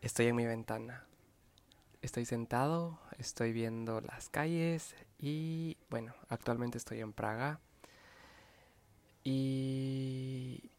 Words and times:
Estoy 0.00 0.28
en 0.28 0.36
mi 0.36 0.46
ventana. 0.46 1.04
Estoy 2.00 2.24
sentado, 2.24 2.98
estoy 3.18 3.52
viendo 3.52 4.00
las 4.00 4.30
calles 4.30 4.94
y 5.18 5.76
bueno, 5.90 6.14
actualmente 6.30 6.78
estoy 6.78 7.00
en 7.00 7.12
Praga. 7.12 7.60
Y 9.24 10.70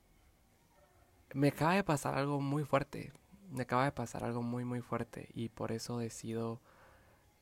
me 1.36 1.50
acaba 1.50 1.76
de 1.76 1.84
pasar 1.84 2.18
algo 2.18 2.42
muy 2.42 2.64
fuerte. 2.64 3.14
Me 3.52 3.62
acaba 3.62 3.86
de 3.86 3.92
pasar 3.92 4.24
algo 4.24 4.42
muy 4.42 4.66
muy 4.66 4.82
fuerte 4.82 5.30
y 5.36 5.50
por 5.50 5.72
eso 5.72 6.00
decido 6.00 6.62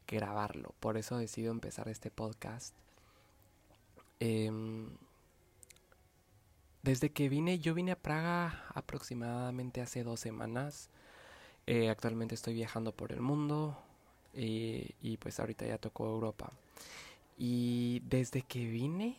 grabarlo. 0.05 0.75
Por 0.81 0.97
eso 0.97 1.15
decido 1.15 1.49
empezar 1.49 1.87
este 1.87 2.11
podcast. 2.11 2.75
Em, 4.19 4.97
desde 6.83 7.11
que 7.11 7.29
vine, 7.29 7.59
yo 7.59 7.73
vine 7.73 7.91
a 7.91 8.01
Praga 8.01 8.65
aproximadamente 8.73 9.81
hace 9.81 10.03
dos 10.03 10.19
semanas. 10.19 10.89
Eh, 11.67 11.89
actualmente 11.89 12.35
estoy 12.35 12.53
viajando 12.55 12.91
por 12.91 13.11
el 13.11 13.21
mundo 13.21 13.77
eh, 14.33 14.91
y 15.01 15.17
pues 15.17 15.39
ahorita 15.39 15.65
ya 15.65 15.77
tocó 15.77 16.05
Europa. 16.05 16.51
Y 17.37 18.01
desde 18.01 18.41
que 18.41 18.65
vine, 18.65 19.17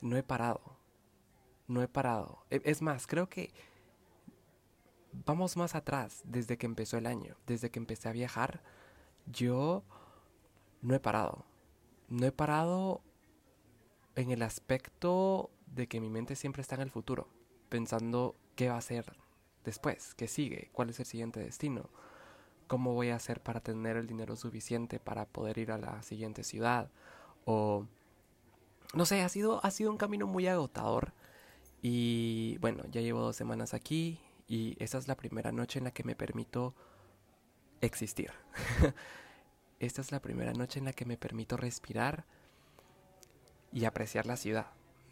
no 0.00 0.16
he 0.16 0.22
parado. 0.22 0.60
No 1.66 1.82
he 1.82 1.88
parado. 1.88 2.44
E, 2.50 2.62
es 2.64 2.82
más, 2.82 3.06
creo 3.06 3.28
que 3.28 3.52
vamos 5.26 5.56
más 5.56 5.74
atrás 5.74 6.22
desde 6.24 6.56
que 6.56 6.66
empezó 6.66 6.98
el 6.98 7.06
año. 7.06 7.36
Desde 7.46 7.70
que 7.70 7.78
empecé 7.78 8.08
a 8.08 8.12
viajar, 8.12 8.62
yo 9.26 9.82
no 10.82 10.94
he 10.94 11.00
parado. 11.00 11.44
No 12.08 12.26
he 12.26 12.32
parado 12.32 13.02
en 14.14 14.30
el 14.30 14.42
aspecto 14.42 15.50
de 15.74 15.86
que 15.86 16.00
mi 16.00 16.10
mente 16.10 16.36
siempre 16.36 16.62
está 16.62 16.74
en 16.74 16.82
el 16.82 16.90
futuro, 16.90 17.28
pensando 17.68 18.34
qué 18.56 18.68
va 18.68 18.76
a 18.76 18.82
ser 18.82 19.16
después, 19.64 20.14
qué 20.14 20.28
sigue, 20.28 20.70
cuál 20.72 20.90
es 20.90 21.00
el 21.00 21.06
siguiente 21.06 21.40
destino, 21.40 21.90
cómo 22.66 22.94
voy 22.94 23.10
a 23.10 23.16
hacer 23.16 23.42
para 23.42 23.60
tener 23.60 23.96
el 23.96 24.06
dinero 24.06 24.36
suficiente 24.36 25.00
para 25.00 25.26
poder 25.26 25.58
ir 25.58 25.72
a 25.72 25.78
la 25.78 26.02
siguiente 26.02 26.44
ciudad 26.44 26.90
o 27.44 27.86
no 28.94 29.04
sé, 29.04 29.22
ha 29.22 29.28
sido 29.28 29.64
ha 29.64 29.70
sido 29.70 29.90
un 29.90 29.98
camino 29.98 30.26
muy 30.26 30.46
agotador 30.46 31.12
y 31.82 32.58
bueno, 32.58 32.84
ya 32.90 33.00
llevo 33.00 33.20
dos 33.20 33.36
semanas 33.36 33.74
aquí 33.74 34.20
y 34.48 34.76
esa 34.82 34.98
es 34.98 35.08
la 35.08 35.16
primera 35.16 35.52
noche 35.52 35.78
en 35.78 35.84
la 35.84 35.90
que 35.90 36.04
me 36.04 36.16
permito 36.16 36.74
existir. 37.80 38.32
Esta 39.78 40.00
es 40.00 40.10
la 40.10 40.20
primera 40.20 40.52
noche 40.52 40.78
en 40.78 40.86
la 40.86 40.92
que 40.92 41.04
me 41.04 41.16
permito 41.16 41.56
respirar 41.56 42.24
y 43.72 43.84
apreciar 43.84 44.26
la 44.26 44.36
ciudad, 44.36 44.66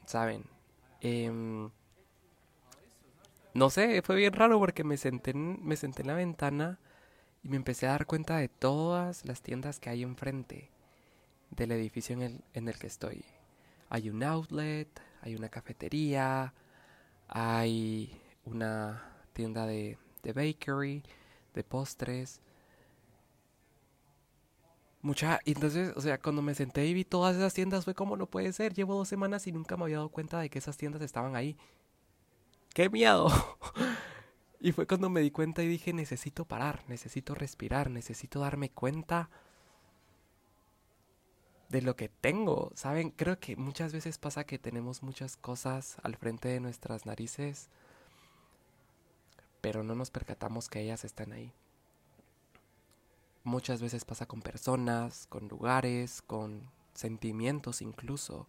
¿saben? 0.07 0.56
Em, 1.01 1.71
no 3.55 3.71
sé, 3.71 4.03
fue 4.03 4.17
bien 4.17 4.33
raro 4.33 4.59
porque 4.59 4.85
me 4.85 4.97
senté, 4.97 5.31
en, 5.33 5.65
me 5.67 5.77
senté 5.77 6.03
en 6.03 6.09
la 6.09 6.15
ventana 6.15 6.79
y 7.43 7.49
me 7.49 7.57
empecé 7.57 7.87
a 7.87 7.93
dar 7.93 8.07
cuenta 8.07 8.37
de 8.37 8.49
todas 8.49 9.25
las 9.25 9.43
tiendas 9.43 9.81
que 9.81 9.91
hay 9.91 10.03
enfrente 10.03 10.71
del 11.51 11.73
edificio 11.73 12.15
en 12.15 12.23
el, 12.23 12.41
en 12.55 12.69
el 12.69 12.79
que 12.79 12.87
estoy. 12.87 13.25
Hay 13.89 14.11
un 14.11 14.23
outlet, 14.23 14.89
hay 15.23 15.37
una 15.37 15.49
cafetería, 15.49 16.53
hay 17.29 18.21
una 18.45 19.03
tienda 19.33 19.67
de, 19.67 19.99
de 20.23 20.33
bakery, 20.33 21.03
de 21.55 21.65
postres, 21.65 22.41
Mucha, 25.07 25.39
y 25.45 25.53
entonces, 25.53 25.93
o 25.95 26.01
sea, 26.01 26.21
cuando 26.21 26.43
me 26.43 26.53
senté 26.57 26.85
y 26.85 26.93
vi 26.93 27.05
todas 27.05 27.37
esas 27.37 27.55
tiendas 27.55 27.85
fue 27.85 27.95
como 27.95 28.17
no 28.17 28.27
puede 28.27 28.53
ser, 28.53 28.75
llevo 28.75 28.97
dos 28.97 29.07
semanas 29.07 29.47
y 29.47 29.53
nunca 29.53 29.77
me 29.77 29.85
había 29.85 29.99
dado 29.99 30.09
cuenta 30.09 30.41
de 30.41 30.51
que 30.51 30.59
esas 30.59 30.77
tiendas 30.77 31.01
estaban 31.01 31.37
ahí. 31.37 31.57
¡Qué 32.75 32.91
miedo! 32.91 33.29
y 34.61 34.73
fue 34.73 34.89
cuando 34.89 35.09
me 35.09 35.21
di 35.21 35.31
cuenta 35.31 35.63
y 35.63 35.69
dije, 35.69 35.93
necesito 35.93 36.45
parar, 36.45 36.83
necesito 36.89 37.37
respirar, 37.37 37.89
necesito 37.89 38.41
darme 38.41 38.71
cuenta 38.71 39.31
de 41.69 41.83
lo 41.83 41.95
que 41.95 42.09
tengo. 42.09 42.73
¿Saben? 42.75 43.11
Creo 43.11 43.39
que 43.39 43.55
muchas 43.55 43.93
veces 43.93 44.19
pasa 44.19 44.43
que 44.43 44.59
tenemos 44.59 45.05
muchas 45.05 45.37
cosas 45.37 45.99
al 46.03 46.17
frente 46.17 46.49
de 46.49 46.59
nuestras 46.59 47.07
narices, 47.07 47.69
pero 49.61 49.85
no 49.85 49.95
nos 49.95 50.11
percatamos 50.11 50.69
que 50.69 50.81
ellas 50.81 51.05
están 51.05 51.31
ahí. 51.31 51.53
Muchas 53.47 53.81
veces 53.81 54.05
pasa 54.05 54.27
con 54.27 54.43
personas, 54.43 55.29
con 55.29 55.47
lugares, 55.47 56.21
con 56.21 56.69
sentimientos 56.95 57.81
incluso. 57.81 58.49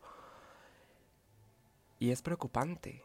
Y 1.99 2.09
es 2.09 2.23
preocupante. 2.23 3.03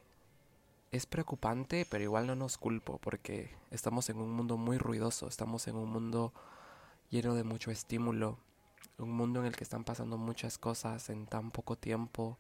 Es 0.91 1.05
preocupante, 1.05 1.87
pero 1.91 2.03
igual 2.03 2.27
no 2.27 2.35
nos 2.35 2.57
culpo 2.57 2.97
porque 2.97 3.55
estamos 3.71 4.09
en 4.09 4.17
un 4.23 4.33
mundo 4.33 4.57
muy 4.57 4.79
ruidoso, 4.79 5.29
estamos 5.29 5.69
en 5.69 5.77
un 5.77 5.91
mundo 5.91 6.33
lleno 7.11 7.35
de 7.35 7.45
mucho 7.45 7.71
estímulo, 7.71 8.39
un 8.97 9.13
mundo 9.13 9.41
en 9.41 9.47
el 9.49 9.55
que 9.55 9.65
están 9.65 9.85
pasando 9.85 10.17
muchas 10.17 10.57
cosas 10.57 11.11
en 11.11 11.27
tan 11.27 11.51
poco 11.51 11.77
tiempo. 11.77 12.39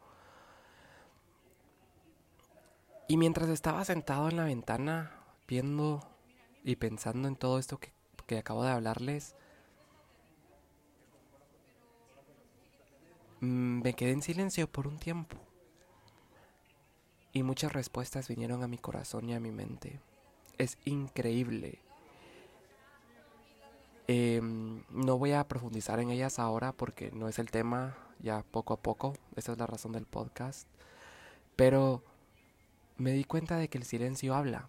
Y 3.07 3.19
mientras 3.19 3.51
estaba 3.51 3.85
sentado 3.85 4.31
en 4.31 4.37
la 4.39 4.45
ventana, 4.45 5.13
viendo 5.47 6.09
y 6.65 6.77
pensando 6.77 7.29
en 7.29 7.37
todo 7.37 7.59
esto 7.59 7.79
que, 7.79 7.93
que 8.27 8.39
acabo 8.39 8.65
de 8.65 8.71
hablarles, 8.71 9.35
me 13.43 13.95
quedé 13.95 14.13
en 14.13 14.23
silencio 14.23 14.71
por 14.71 14.87
un 14.87 14.99
tiempo. 14.99 15.37
Y 17.33 17.43
muchas 17.43 17.73
respuestas 17.73 18.29
vinieron 18.29 18.63
a 18.63 18.69
mi 18.69 18.79
corazón 18.79 19.29
y 19.29 19.35
a 19.35 19.41
mi 19.41 19.51
mente. 19.51 20.01
Es 20.59 20.79
increíble. 20.85 21.81
Em, 24.07 24.85
no 24.91 25.19
voy 25.19 25.33
a 25.33 25.49
profundizar 25.49 25.99
en 25.99 26.11
ellas 26.11 26.39
ahora 26.39 26.73
porque 26.73 27.11
no 27.11 27.29
es 27.29 27.41
el 27.41 27.51
tema, 27.51 27.97
ya 28.21 28.45
poco 28.45 28.75
a 28.75 28.81
poco. 28.81 29.15
Esa 29.35 29.53
es 29.53 29.59
la 29.59 29.67
razón 29.67 29.91
del 29.91 30.07
podcast. 30.07 30.69
Pero 31.57 32.05
me 32.97 33.11
di 33.11 33.25
cuenta 33.25 33.57
de 33.57 33.69
que 33.69 33.79
el 33.79 33.85
silencio 33.85 34.37
habla. 34.37 34.69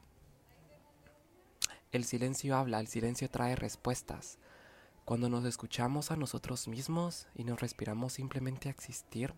El 1.92 2.06
silencio 2.06 2.56
habla, 2.56 2.80
el 2.80 2.88
silencio 2.88 3.30
trae 3.30 3.56
respuestas. 3.56 4.40
Cuando 5.06 5.28
nos 5.28 5.44
escuchamos 5.44 6.12
a 6.12 6.16
nosotros 6.16 6.68
mismos 6.68 7.28
y 7.36 7.44
nos 7.44 7.60
respiramos 7.60 8.14
simplemente 8.14 8.70
a 8.70 8.72
existir, 8.72 9.34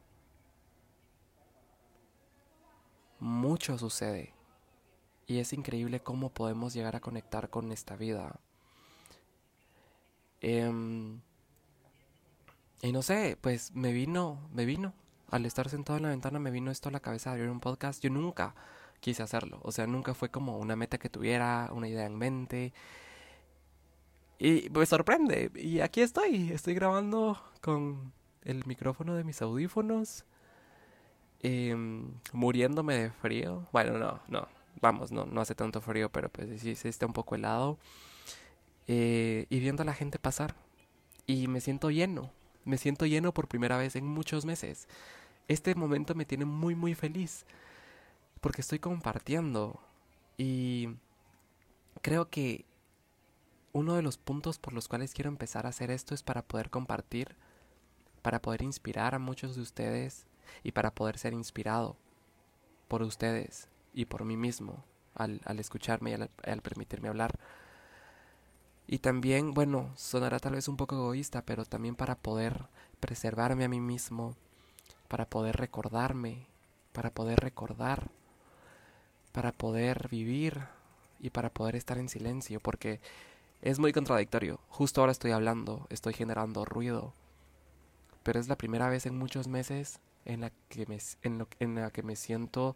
mucho 3.20 3.78
sucede. 3.78 4.34
Y 5.28 5.40
es 5.40 5.54
increíble 5.54 6.02
cómo 6.02 6.30
podemos 6.30 6.74
llegar 6.74 6.96
a 6.96 7.00
conectar 7.00 7.50
con 7.50 7.72
esta 7.72 7.96
vida. 7.96 8.40
Em, 10.42 11.22
y 12.84 12.92
no 12.92 13.02
sé, 13.02 13.38
pues 13.42 13.74
me 13.74 13.92
vino, 13.92 14.48
me 14.54 14.66
vino. 14.66 14.94
Al 15.32 15.48
estar 15.48 15.70
sentado 15.70 15.98
en 15.98 16.04
la 16.04 16.10
ventana 16.10 16.38
me 16.38 16.52
vino 16.52 16.70
esto 16.70 16.90
a 16.90 16.92
la 16.92 17.00
cabeza 17.00 17.32
de 17.32 17.38
abrir 17.38 17.50
un 17.50 17.60
podcast. 17.60 18.04
Yo 18.04 18.12
nunca 18.12 18.54
quise 19.00 19.24
hacerlo. 19.24 19.60
O 19.64 19.72
sea, 19.72 19.88
nunca 19.88 20.14
fue 20.14 20.30
como 20.30 20.60
una 20.60 20.76
meta 20.76 21.00
que 21.00 21.10
tuviera, 21.10 21.70
una 21.74 21.88
idea 21.88 22.06
en 22.06 22.16
mente. 22.16 22.74
Y 24.40 24.70
me 24.74 24.86
sorprende. 24.86 25.52
Y 25.56 25.80
aquí 25.80 26.02
estoy. 26.02 26.52
Estoy 26.52 26.74
grabando 26.74 27.42
con 27.62 28.14
el 28.44 28.66
micrófono 28.66 29.16
de 29.16 29.24
mis 29.24 29.42
audífonos. 29.42 30.26
Em, 31.42 32.12
muriéndome 32.34 32.96
de 32.96 33.12
frío. 33.12 33.68
Bueno, 33.72 33.98
no, 33.98 34.20
no. 34.28 34.48
Vamos, 34.82 35.12
no, 35.12 35.26
no 35.26 35.42
hace 35.42 35.56
tanto 35.56 35.80
frío, 35.82 36.12
pero 36.12 36.30
pues 36.30 36.62
sí, 36.62 36.76
sí 36.76 36.88
está 36.88 37.06
un 37.06 37.14
poco 37.14 37.36
helado. 37.36 37.78
Eh, 38.88 39.46
y 39.50 39.60
viendo 39.60 39.84
a 39.84 39.86
la 39.86 39.94
gente 39.94 40.20
pasar. 40.20 40.56
Y 41.28 41.48
me 41.48 41.62
siento 41.62 41.90
lleno. 41.92 42.32
Me 42.66 42.78
siento 42.78 43.06
lleno 43.06 43.34
por 43.34 43.48
primera 43.48 43.78
vez 43.78 43.96
en 43.96 44.06
muchos 44.06 44.46
meses. 44.46 44.88
Este 45.48 45.76
momento 45.76 46.16
me 46.16 46.26
tiene 46.26 46.46
muy, 46.46 46.76
muy 46.76 46.94
feliz. 46.94 47.46
Porque 48.42 48.62
estoy 48.62 48.80
compartiendo. 48.80 49.80
Y 50.38 50.90
creo 52.02 52.30
que 52.30 52.66
uno 53.76 53.96
de 53.96 54.02
los 54.02 54.18
puntos 54.18 54.58
por 54.58 54.72
los 54.72 54.88
cuales 54.88 55.14
quiero 55.14 55.30
empezar 55.30 55.66
a 55.66 55.70
hacer 55.70 55.92
esto 55.92 56.16
es 56.16 56.24
para 56.24 56.42
poder 56.44 56.70
compartir, 56.70 57.36
para 58.22 58.42
poder 58.42 58.62
inspirar 58.62 59.14
a 59.14 59.20
muchos 59.20 59.58
de 59.58 59.62
ustedes 59.62 60.28
y 60.64 60.72
para 60.72 60.96
poder 60.96 61.18
ser 61.18 61.34
inspirado 61.34 61.98
por 62.88 63.02
ustedes 63.02 63.68
y 63.94 64.06
por 64.06 64.24
mí 64.24 64.38
mismo 64.38 64.86
al, 65.14 65.42
escucharme 65.60 66.12
y 66.12 66.14
al, 66.14 66.30
al 66.46 66.62
permitirme 66.62 67.10
hablar. 67.10 67.38
Y 68.88 69.00
también, 69.00 69.54
bueno, 69.54 69.92
sonará 69.98 70.40
tal 70.40 70.54
vez 70.54 70.70
un 70.70 70.78
poco 70.78 70.96
egoísta, 70.96 71.42
pero 71.42 71.66
también 71.66 71.98
para 71.98 72.16
poder 72.16 72.68
preservarme 73.02 73.66
a 73.66 73.70
mí 73.70 73.82
mismo, 73.82 74.38
para 75.10 75.26
poder 75.26 75.58
recordarme, 75.58 76.48
para 76.94 77.10
poder 77.10 77.42
recordar, 77.42 78.10
para 79.34 79.52
poder 79.52 80.08
vivir 80.08 80.62
y 81.20 81.32
para 81.32 81.50
poder 81.50 81.76
estar 81.76 81.98
en 81.98 82.08
silencio, 82.08 82.62
porque 82.62 83.02
es 83.62 83.80
muy 83.80 83.94
contradictorio. 83.94 84.60
Justo 84.70 85.02
ahora 85.02 85.12
estoy 85.12 85.32
hablando, 85.32 85.88
estoy 85.90 86.14
generando 86.14 86.66
ruido. 86.66 87.14
Pero 88.24 88.40
es 88.40 88.48
la 88.48 88.58
primera 88.58 88.90
vez 88.90 89.06
en 89.06 89.18
muchos 89.18 89.48
meses 89.48 90.00
en 90.26 90.42
la 90.42 90.52
que 90.70 90.86
me, 90.88 91.00
en, 91.22 91.76
la 91.76 91.92
que 91.92 92.04
me 92.04 92.16
siento 92.16 92.76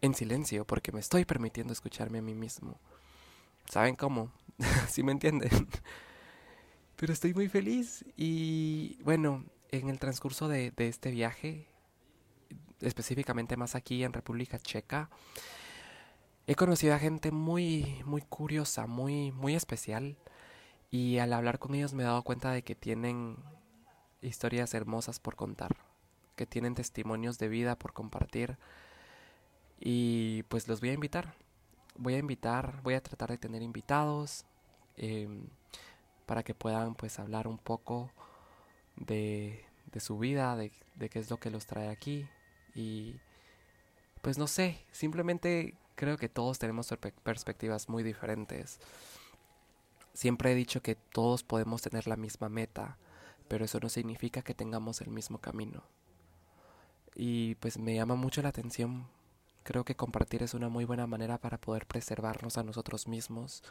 en 0.00 0.14
silencio 0.14 0.66
porque 0.66 0.90
me 0.90 1.00
estoy 1.00 1.24
permitiendo 1.24 1.72
escucharme 1.72 2.18
a 2.18 2.22
mí 2.22 2.34
mismo. 2.34 2.78
¿Saben 3.70 3.94
cómo? 3.94 4.32
¿Sí 4.88 5.02
me 5.02 5.12
entienden? 5.12 5.50
Pero 6.96 7.12
estoy 7.12 7.34
muy 7.34 7.48
feliz 7.48 8.04
y 8.16 8.98
bueno, 9.02 9.44
en 9.70 9.88
el 9.88 9.98
transcurso 9.98 10.48
de, 10.48 10.70
de 10.72 10.88
este 10.88 11.10
viaje, 11.10 11.68
específicamente 12.80 13.56
más 13.56 13.74
aquí 13.74 14.04
en 14.04 14.12
República 14.12 14.58
Checa, 14.58 15.08
he 16.46 16.54
conocido 16.54 16.94
a 16.94 16.98
gente 16.98 17.30
muy, 17.30 18.02
muy 18.04 18.22
curiosa, 18.22 18.86
muy, 18.86 19.32
muy 19.32 19.54
especial. 19.54 20.16
Y 20.90 21.18
al 21.18 21.32
hablar 21.32 21.58
con 21.58 21.74
ellos 21.74 21.94
me 21.94 22.02
he 22.02 22.06
dado 22.06 22.22
cuenta 22.22 22.50
de 22.50 22.62
que 22.62 22.74
tienen 22.74 23.36
historias 24.20 24.74
hermosas 24.74 25.20
por 25.20 25.36
contar, 25.36 25.76
que 26.36 26.46
tienen 26.46 26.74
testimonios 26.74 27.38
de 27.38 27.48
vida 27.48 27.78
por 27.78 27.92
compartir. 27.92 28.58
Y 29.80 30.42
pues 30.44 30.68
los 30.68 30.80
voy 30.80 30.90
a 30.90 30.94
invitar. 30.94 31.34
Voy 31.96 32.14
a 32.14 32.18
invitar, 32.18 32.80
voy 32.82 32.94
a 32.94 33.02
tratar 33.02 33.30
de 33.30 33.38
tener 33.38 33.62
invitados 33.62 34.44
em, 34.96 35.46
para 36.26 36.42
que 36.42 36.54
puedan 36.54 36.94
pues 36.94 37.18
hablar 37.18 37.46
un 37.46 37.58
poco 37.58 38.10
de, 38.96 39.64
de 39.92 40.00
su 40.00 40.18
vida, 40.18 40.56
de, 40.56 40.72
de 40.94 41.08
qué 41.08 41.18
es 41.18 41.30
lo 41.30 41.38
que 41.38 41.50
los 41.50 41.66
trae 41.66 41.88
aquí. 41.88 42.26
Y 42.74 43.16
pues 44.22 44.38
no 44.38 44.46
sé, 44.46 44.78
simplemente 44.92 45.76
creo 46.02 46.16
que 46.16 46.28
todos 46.28 46.58
tenemos 46.58 46.92
perspectivas 47.22 47.88
muy 47.88 48.02
diferentes. 48.02 48.80
Siempre 50.14 50.50
he 50.50 50.54
dicho 50.56 50.82
que 50.82 50.96
todos 50.96 51.44
podemos 51.44 51.80
tener 51.80 52.08
la 52.08 52.16
misma 52.16 52.48
meta, 52.48 52.98
pero 53.46 53.64
eso 53.64 53.78
no 53.78 53.88
significa 53.88 54.42
que 54.42 54.52
tengamos 54.52 55.00
el 55.00 55.10
mismo 55.10 55.38
camino. 55.38 55.84
Y 57.14 57.54
pues 57.60 57.78
me 57.78 57.94
llama 57.94 58.16
mucho 58.16 58.42
la 58.42 58.48
atención. 58.48 59.06
Creo 59.62 59.84
que 59.84 59.94
compartir 59.94 60.42
es 60.42 60.54
una 60.54 60.68
muy 60.68 60.84
buena 60.84 61.06
manera 61.06 61.38
para 61.38 61.56
poder 61.56 61.86
preservarnos 61.86 62.58
a 62.58 62.64
nosotros 62.64 63.06
mismos, 63.06 63.62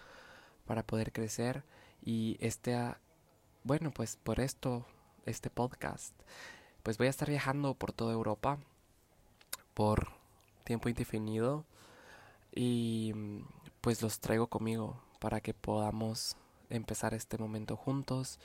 para 0.65 0.83
poder 0.83 1.11
crecer 1.11 1.65
y 2.01 2.37
este, 2.39 2.75
ah, 2.75 2.97
bueno, 3.65 3.91
pues 3.91 4.15
por 4.15 4.39
esto, 4.39 4.85
este 5.25 5.49
podcast, 5.49 6.13
pues 6.81 6.97
voy 6.97 7.07
a 7.07 7.09
estar 7.09 7.27
viajando 7.27 7.73
por 7.73 7.91
toda 7.91 8.13
Europa 8.13 8.57
por 9.73 10.13
tiempo 10.63 10.87
indefinido 10.87 11.65
y 12.53 13.13
pues 13.81 14.01
los 14.01 14.19
traigo 14.19 14.47
conmigo 14.47 15.01
para 15.19 15.41
que 15.41 15.53
podamos 15.53 16.35
empezar 16.69 17.13
este 17.13 17.37
momento 17.37 17.75
juntos, 17.75 18.39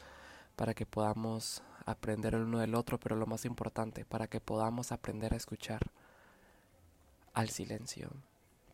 para 0.57 0.75
que 0.75 0.87
podamos 0.87 1.63
aprender 1.85 2.35
el 2.35 2.43
uno 2.43 2.59
del 2.59 2.75
otro, 2.75 2.99
pero 2.99 3.17
lo 3.17 3.27
más 3.27 3.45
importante, 3.45 4.05
para 4.05 4.27
que 4.27 4.41
podamos 4.41 4.93
aprender 4.93 5.33
a 5.33 5.37
escuchar 5.37 5.91
al 7.33 7.51
silencio, 7.51 8.11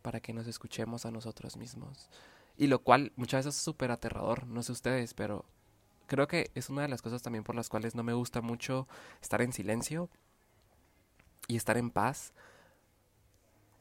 para 0.03 0.21
que 0.21 0.33
nos 0.33 0.47
escuchemos 0.47 1.05
a 1.05 1.11
nosotros 1.11 1.57
mismos. 1.57 2.09
Y 2.57 2.67
lo 2.67 2.81
cual 2.81 3.13
muchas 3.17 3.45
veces 3.45 3.59
es 3.59 3.65
súper 3.65 3.91
aterrador, 3.91 4.47
no 4.47 4.63
sé 4.63 4.73
ustedes, 4.73 5.15
pero 5.15 5.45
creo 6.07 6.27
que 6.27 6.51
es 6.55 6.71
una 6.71 6.83
de 6.83 6.89
las 6.89 7.03
cosas 7.03 7.23
también 7.23 7.45
por 7.45 7.55
las 7.55 7.69
cuales 7.69 7.95
no 7.95 8.03
me 8.03 8.13
gusta 8.13 8.41
mucho 8.41 8.87
estar 9.21 9.43
en 9.43 9.53
silencio 9.53 10.09
y 11.49 11.57
estar 11.57 11.77
en 11.77 11.91
paz, 11.91 12.33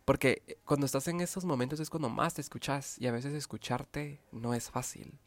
porque 0.06 0.44
eh, 0.48 0.58
cuando 0.66 0.86
estás 0.86 1.08
en 1.08 1.22
esos 1.22 1.46
momentos 1.46 1.80
es 1.80 1.90
cuando 1.90 2.10
más 2.10 2.34
te 2.34 2.42
escuchas 2.42 2.98
y 3.00 3.08
a 3.08 3.12
veces 3.12 3.34
escucharte 3.34 4.22
no 4.32 4.54
es 4.54 4.70
fácil. 4.70 5.20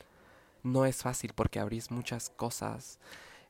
No 0.62 0.86
es 0.86 1.02
fácil 1.02 1.32
porque 1.34 1.60
abrís 1.60 1.90
muchas 1.90 2.30
cosas, 2.30 2.98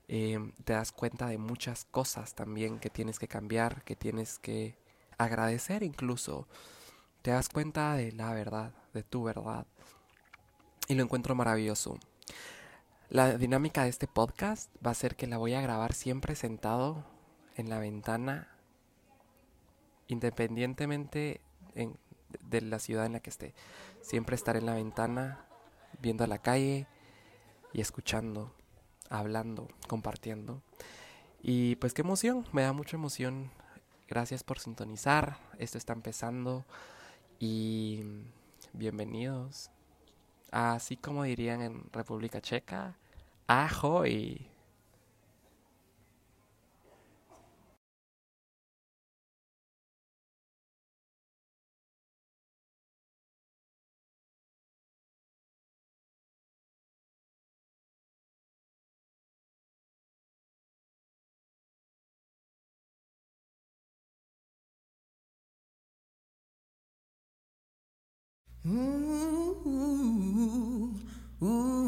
em, 0.08 0.52
te 0.64 0.72
das 0.72 0.92
cuenta 0.92 1.28
de 1.28 1.38
muchas 1.38 1.84
cosas 1.84 2.34
también 2.34 2.80
que 2.80 2.90
tienes 2.90 3.18
que 3.18 3.28
cambiar, 3.28 3.84
que 3.84 3.96
tienes 3.96 4.38
que 4.38 4.76
agradecer 5.18 5.82
incluso. 5.82 6.48
Te 7.22 7.30
das 7.30 7.48
cuenta 7.48 7.94
de 7.94 8.12
la 8.12 8.32
verdad, 8.34 8.74
de 8.92 9.02
tu 9.02 9.24
verdad. 9.24 9.66
Y 10.88 10.94
lo 10.94 11.04
encuentro 11.04 11.34
maravilloso. 11.34 11.98
La 13.08 13.38
dinámica 13.38 13.84
de 13.84 13.90
este 13.90 14.08
podcast 14.08 14.70
va 14.84 14.90
a 14.90 14.94
ser 14.94 15.16
que 15.16 15.26
la 15.26 15.38
voy 15.38 15.54
a 15.54 15.60
grabar 15.60 15.94
siempre 15.94 16.34
sentado 16.34 17.04
en 17.56 17.70
la 17.70 17.78
ventana 17.78 18.53
independientemente 20.08 21.40
de 22.40 22.60
la 22.60 22.78
ciudad 22.78 23.06
en 23.06 23.12
la 23.12 23.20
que 23.20 23.30
esté. 23.30 23.54
Siempre 24.00 24.36
estar 24.36 24.56
en 24.56 24.66
la 24.66 24.74
ventana, 24.74 25.46
viendo 26.00 26.24
a 26.24 26.26
la 26.26 26.38
calle 26.38 26.86
y 27.72 27.80
escuchando, 27.80 28.52
hablando, 29.08 29.68
compartiendo. 29.88 30.62
Y 31.42 31.76
pues 31.76 31.94
qué 31.94 32.02
emoción, 32.02 32.46
me 32.52 32.62
da 32.62 32.72
mucha 32.72 32.96
emoción. 32.96 33.50
Gracias 34.08 34.42
por 34.42 34.58
sintonizar. 34.58 35.38
Esto 35.58 35.78
está 35.78 35.92
empezando 35.92 36.64
y 37.38 38.02
bienvenidos. 38.72 39.70
Así 40.50 40.96
como 40.96 41.24
dirían 41.24 41.62
en 41.62 41.92
República 41.92 42.40
Checa. 42.40 42.96
Ooh, 43.48 44.53
ooh, 68.66 69.60
ooh. 71.42 71.83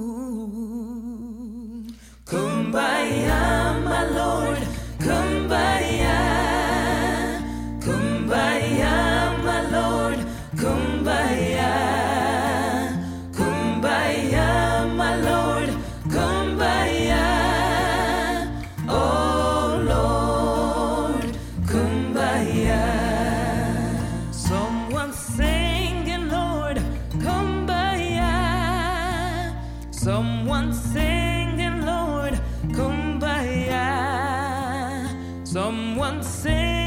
Someone 35.57 36.23
said. 36.23 36.86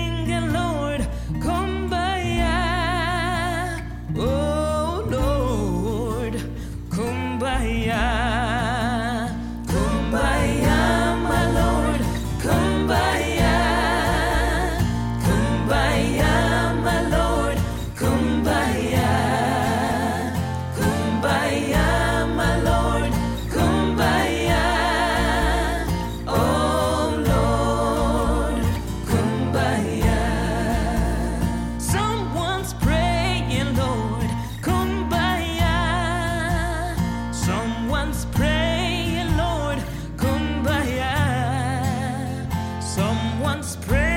once 43.39 43.77
prayed. 43.77 44.08